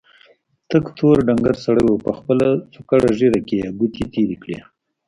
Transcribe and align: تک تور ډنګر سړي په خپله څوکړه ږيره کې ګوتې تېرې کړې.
تک 0.69 0.85
تور 0.97 1.17
ډنګر 1.27 1.55
سړي 1.65 1.85
په 2.05 2.11
خپله 2.17 2.47
څوکړه 2.73 3.09
ږيره 3.19 3.41
کې 3.47 3.57
ګوتې 3.79 4.03
تېرې 4.13 4.37
کړې. 4.43 4.57